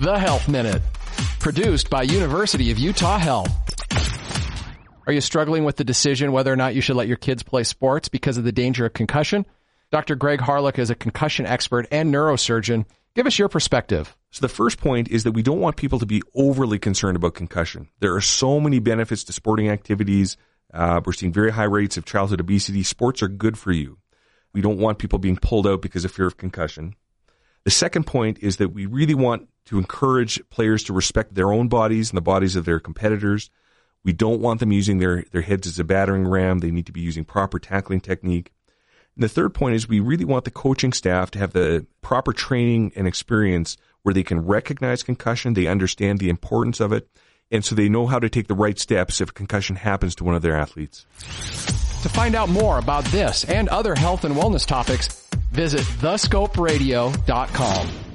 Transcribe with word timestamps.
The 0.00 0.18
Health 0.18 0.48
Minute, 0.48 0.80
produced 1.40 1.90
by 1.90 2.04
University 2.04 2.70
of 2.70 2.78
Utah 2.78 3.18
Health. 3.18 3.50
Are 5.06 5.12
you 5.12 5.20
struggling 5.20 5.64
with 5.64 5.76
the 5.76 5.84
decision 5.84 6.32
whether 6.32 6.50
or 6.50 6.56
not 6.56 6.74
you 6.74 6.80
should 6.80 6.96
let 6.96 7.06
your 7.06 7.18
kids 7.18 7.42
play 7.42 7.64
sports 7.64 8.08
because 8.08 8.38
of 8.38 8.44
the 8.44 8.50
danger 8.50 8.86
of 8.86 8.94
concussion? 8.94 9.44
Dr. 9.92 10.14
Greg 10.14 10.38
Hawryluk 10.38 10.78
is 10.78 10.88
a 10.88 10.94
concussion 10.94 11.44
expert 11.44 11.86
and 11.90 12.14
neurosurgeon. 12.14 12.86
Give 13.14 13.26
us 13.26 13.38
your 13.38 13.50
perspective. 13.50 14.16
So 14.30 14.40
the 14.40 14.48
first 14.48 14.78
point 14.78 15.08
is 15.08 15.24
that 15.24 15.32
we 15.32 15.42
don't 15.42 15.60
want 15.60 15.76
people 15.76 15.98
to 15.98 16.06
be 16.06 16.22
overly 16.34 16.78
concerned 16.78 17.16
about 17.16 17.34
concussion. 17.34 17.90
There 17.98 18.14
are 18.14 18.22
so 18.22 18.58
many 18.58 18.78
benefits 18.78 19.24
to 19.24 19.34
sporting 19.34 19.68
activities. 19.68 20.38
Uh, 20.72 21.02
we're 21.04 21.12
seeing 21.12 21.34
very 21.34 21.52
high 21.52 21.64
rates 21.64 21.98
of 21.98 22.06
childhood 22.06 22.40
obesity. 22.40 22.84
Sports 22.84 23.22
are 23.22 23.28
good 23.28 23.58
for 23.58 23.70
you. 23.70 23.98
We 24.54 24.62
don't 24.62 24.78
want 24.78 24.98
people 24.98 25.18
being 25.18 25.36
pulled 25.36 25.66
out 25.66 25.82
because 25.82 26.06
of 26.06 26.10
fear 26.10 26.26
of 26.26 26.38
concussion. 26.38 26.94
The 27.64 27.70
second 27.70 28.06
point 28.06 28.38
is 28.40 28.56
that 28.56 28.70
we 28.70 28.86
really 28.86 29.12
want 29.12 29.46
to 29.70 29.78
encourage 29.78 30.42
players 30.50 30.82
to 30.82 30.92
respect 30.92 31.36
their 31.36 31.52
own 31.52 31.68
bodies 31.68 32.10
and 32.10 32.16
the 32.16 32.22
bodies 32.22 32.56
of 32.56 32.64
their 32.64 32.80
competitors. 32.80 33.50
We 34.02 34.12
don't 34.12 34.40
want 34.40 34.58
them 34.58 34.72
using 34.72 34.98
their, 34.98 35.22
their 35.30 35.42
heads 35.42 35.68
as 35.68 35.78
a 35.78 35.84
battering 35.84 36.26
ram. 36.26 36.58
They 36.58 36.72
need 36.72 36.86
to 36.86 36.92
be 36.92 37.00
using 37.00 37.24
proper 37.24 37.60
tackling 37.60 38.00
technique. 38.00 38.50
And 39.14 39.22
the 39.22 39.28
third 39.28 39.54
point 39.54 39.76
is 39.76 39.88
we 39.88 40.00
really 40.00 40.24
want 40.24 40.44
the 40.44 40.50
coaching 40.50 40.92
staff 40.92 41.30
to 41.30 41.38
have 41.38 41.52
the 41.52 41.86
proper 42.02 42.32
training 42.32 42.90
and 42.96 43.06
experience 43.06 43.76
where 44.02 44.12
they 44.12 44.24
can 44.24 44.44
recognize 44.44 45.04
concussion, 45.04 45.54
they 45.54 45.68
understand 45.68 46.18
the 46.18 46.30
importance 46.30 46.80
of 46.80 46.92
it, 46.92 47.08
and 47.52 47.64
so 47.64 47.76
they 47.76 47.88
know 47.88 48.08
how 48.08 48.18
to 48.18 48.28
take 48.28 48.48
the 48.48 48.54
right 48.54 48.78
steps 48.78 49.20
if 49.20 49.34
concussion 49.34 49.76
happens 49.76 50.16
to 50.16 50.24
one 50.24 50.34
of 50.34 50.42
their 50.42 50.56
athletes. 50.56 51.06
To 52.02 52.08
find 52.08 52.34
out 52.34 52.48
more 52.48 52.78
about 52.78 53.04
this 53.06 53.44
and 53.44 53.68
other 53.68 53.94
health 53.94 54.24
and 54.24 54.34
wellness 54.34 54.66
topics, 54.66 55.28
visit 55.52 55.82
thescoperadio.com. 55.82 58.09